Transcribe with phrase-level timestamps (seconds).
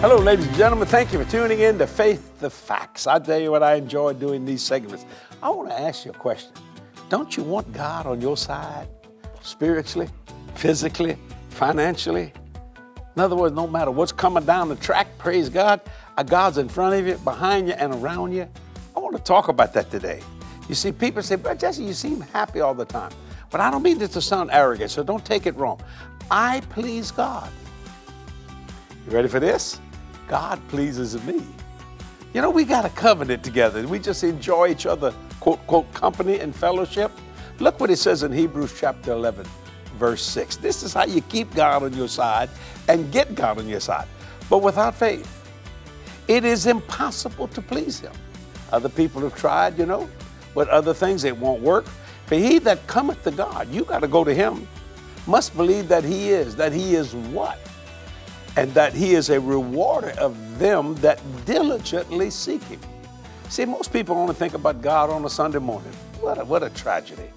[0.00, 0.88] Hello, ladies and gentlemen.
[0.88, 3.06] Thank you for tuning in to Faith the Facts.
[3.06, 5.04] I tell you what, I enjoy doing these segments.
[5.42, 6.52] I want to ask you a question.
[7.10, 8.88] Don't you want God on your side
[9.42, 10.08] spiritually,
[10.54, 11.18] physically,
[11.50, 12.32] financially?
[13.14, 15.82] In other words, no matter what's coming down the track, praise God,
[16.24, 18.48] God's in front of you, behind you, and around you.
[18.96, 20.22] I want to talk about that today.
[20.66, 23.12] You see, people say, but Jesse, you seem happy all the time.
[23.50, 25.78] But I don't mean this to sound arrogant, so don't take it wrong.
[26.30, 27.52] I please God.
[29.06, 29.78] You ready for this?
[30.30, 31.44] God pleases me.
[32.34, 33.84] You know, we got a covenant together.
[33.88, 37.10] We just enjoy each other, quote, quote, company and fellowship.
[37.58, 39.44] Look what it says in Hebrews chapter 11,
[39.98, 40.58] verse 6.
[40.58, 42.48] This is how you keep God on your side
[42.86, 44.06] and get God on your side.
[44.48, 45.28] But without faith,
[46.28, 48.12] it is impossible to please Him.
[48.70, 50.08] Other people have tried, you know,
[50.54, 51.86] but other things, it won't work.
[52.26, 54.68] For he that cometh to God, you got to go to Him,
[55.26, 57.58] must believe that He is, that He is what?
[58.56, 62.80] And that he is a rewarder of them that diligently seek him.
[63.48, 65.92] See, most people only think about God on a Sunday morning.
[66.20, 67.30] What a, what a tragedy.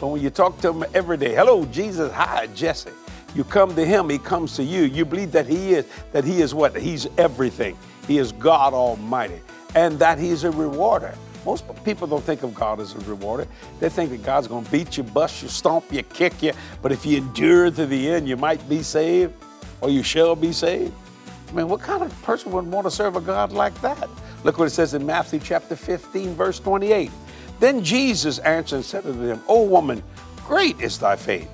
[0.00, 2.90] But when you talk to him every day, hello, Jesus, hi, Jesse.
[3.34, 4.84] You come to him, he comes to you.
[4.84, 6.76] You believe that he is, that he is what?
[6.76, 7.76] He's everything.
[8.06, 9.40] He is God Almighty.
[9.74, 11.14] And that he's a rewarder.
[11.44, 13.46] Most people don't think of God as a rewarder.
[13.80, 16.52] They think that God's going to beat you, bust you, stomp you, kick you.
[16.80, 19.34] But if you endure to the end, you might be saved
[19.80, 20.92] or you shall be saved.
[21.48, 24.08] I mean, what kind of person would want to serve a God like that?
[24.44, 27.10] Look what it says in Matthew chapter 15, verse 28.
[27.60, 30.02] Then Jesus answered and said unto them, O woman,
[30.46, 31.50] great is thy faith.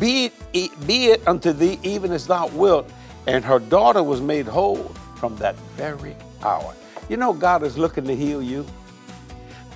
[0.00, 2.90] Be it, be it unto thee even as thou wilt.
[3.26, 4.84] And her daughter was made whole
[5.16, 6.74] from that very hour.
[7.08, 8.66] You know, God is looking to heal you.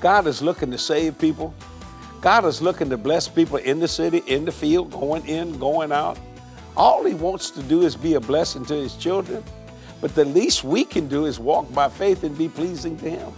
[0.00, 1.54] God is looking to save people.
[2.20, 5.92] God is looking to bless people in the city, in the field, going in, going
[5.92, 6.18] out.
[6.76, 9.42] All he wants to do is be a blessing to his children.
[10.00, 13.32] But the least we can do is walk by faith and be pleasing to him.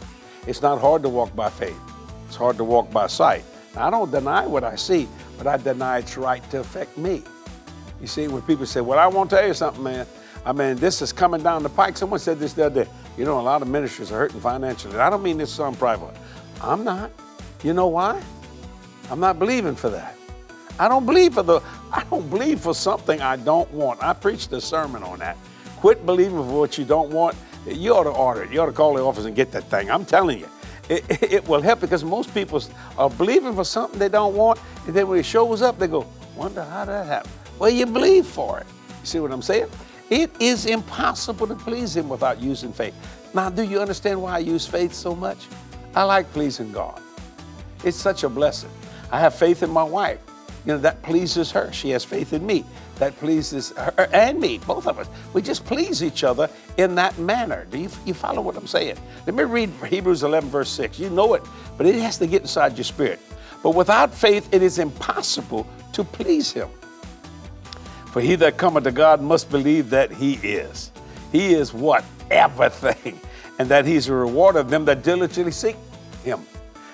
[0.46, 1.78] It's not hard to walk by faith.
[2.26, 3.44] It's hard to walk by sight.
[3.74, 5.08] Now, I don't deny what I see,
[5.38, 7.22] but I deny its right to affect me.
[8.00, 10.06] You see, when people say, Well, I want to tell you something, man.
[10.44, 11.96] I mean, this is coming down the pike.
[11.96, 12.90] Someone said this the other day.
[13.18, 14.96] You know, a lot of ministers are hurting financially.
[14.98, 16.14] I don't mean this on private.
[16.62, 17.10] I'm not.
[17.62, 18.22] You know why?
[19.10, 20.16] I'm not believing for that.
[20.80, 21.60] I don't believe for the
[21.92, 24.02] I don't believe for something I don't want.
[24.02, 25.36] I preached a sermon on that.
[25.76, 27.36] Quit believing for what you don't want.
[27.66, 28.50] You ought to order it.
[28.50, 29.90] You ought to call the office and get that thing.
[29.90, 30.48] I'm telling you.
[30.88, 32.62] It, it will help because most people
[32.96, 36.04] are believing for something they don't want, and then when it shows up, they go,
[36.34, 37.32] wonder how that happened.
[37.58, 38.66] Well, you believe for it.
[39.00, 39.68] You see what I'm saying?
[40.08, 42.94] It is impossible to please Him without using faith.
[43.34, 45.46] Now, do you understand why I use faith so much?
[45.94, 47.00] I like pleasing God.
[47.84, 48.70] It's such a blessing.
[49.12, 50.18] I have faith in my wife.
[50.66, 51.72] You know, that pleases her.
[51.72, 52.64] She has faith in me.
[52.96, 55.08] That pleases her and me, both of us.
[55.32, 57.66] We just please each other in that manner.
[57.70, 58.98] Do you, you follow what I'm saying?
[59.26, 60.98] Let me read Hebrews 11, verse 6.
[60.98, 61.42] You know it,
[61.78, 63.20] but it has to get inside your spirit.
[63.62, 66.68] But without faith, it is impossible to please Him.
[68.06, 70.90] For he that cometh to God must believe that He is.
[71.32, 72.04] He is what?
[72.30, 73.18] Everything.
[73.58, 75.76] And that He's a rewarder of them that diligently seek
[76.24, 76.40] Him.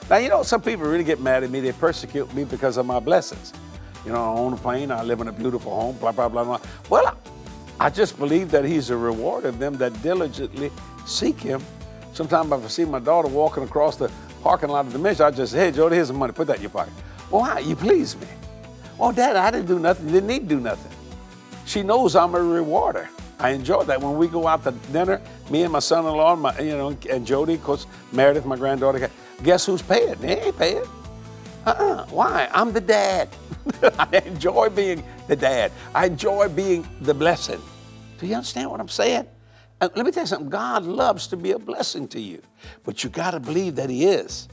[0.09, 1.61] Now, you know, some people really get mad at me.
[1.61, 3.53] They persecute me because of my blessings.
[4.05, 6.45] You know, I own a plane, I live in a beautiful home, blah, blah, blah,
[6.45, 6.61] blah.
[6.89, 7.19] Well,
[7.81, 10.71] I just believe that He's a reward of them that diligently
[11.07, 11.61] seek Him.
[12.13, 14.11] Sometimes if I see my daughter walking across the
[14.43, 16.57] parking lot of the mission, I just say, hey, Jodi, here's some money, put that
[16.57, 16.93] in your pocket.
[17.31, 17.59] Well, how?
[17.59, 18.29] You please me.
[18.99, 20.07] Oh, Dad, I didn't do nothing.
[20.07, 20.93] Didn't need to do nothing.
[21.67, 23.09] She knows I'm a rewarder.
[23.39, 24.01] I enjoy that.
[24.01, 27.55] When we go out to dinner, me and my son-in-law, my, you know, and Jodi,
[27.55, 29.11] of course, Meredith, my granddaughter,
[29.43, 30.15] Guess who's paying?
[30.15, 30.85] They ain't paying.
[31.67, 32.07] Uh-uh.
[32.07, 32.49] Why?
[32.53, 33.29] I'm the dad.
[33.99, 35.73] I enjoy being the dad.
[35.95, 37.61] I enjoy being the blessing.
[38.19, 39.27] Do you understand what I'm saying?
[39.81, 40.49] And let me tell you something.
[40.49, 42.41] God loves to be a blessing to you,
[42.85, 44.49] but you got to believe that He is,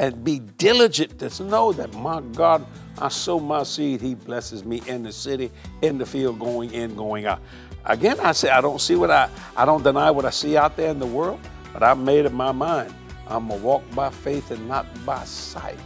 [0.00, 2.66] and be diligent to know that my God,
[2.98, 4.00] I sow my seed.
[4.00, 5.52] He blesses me in the city,
[5.82, 7.40] in the field, going in, going out.
[7.84, 10.76] Again, I say I don't see what I I don't deny what I see out
[10.76, 11.40] there in the world,
[11.72, 12.92] but I've made up my mind.
[13.30, 15.78] I'm going to walk by faith and not by sight.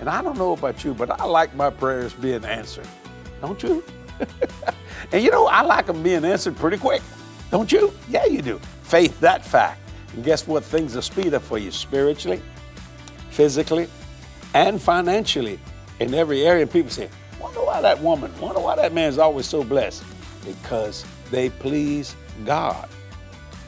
[0.00, 2.86] And I don't know about you, but I like my prayers being answered.
[3.40, 3.82] Don't you?
[5.12, 7.00] and you know, I like them being answered pretty quick.
[7.50, 7.92] Don't you?
[8.08, 8.58] Yeah, you do.
[8.82, 9.80] Faith, that fact.
[10.14, 10.62] And guess what?
[10.62, 12.42] Things will speed up for you spiritually,
[13.30, 13.88] physically,
[14.52, 15.58] and financially
[16.00, 16.62] in every area.
[16.62, 17.08] And people say,
[17.40, 20.04] wonder why that woman, wonder why that man's always so blessed.
[20.44, 22.14] Because they please
[22.44, 22.88] God.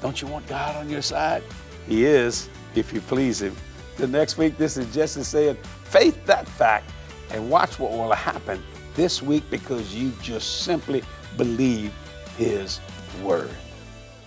[0.03, 1.43] Don't you want God on your side?
[1.89, 3.57] He is if you please Him.
[3.97, 6.91] The next week, this is Jesse saying, faith that fact,
[7.31, 8.63] and watch what will happen
[8.95, 11.03] this week because you just simply
[11.37, 11.93] believe
[12.37, 12.81] His
[13.23, 13.51] word.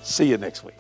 [0.02, 0.76] See you next week.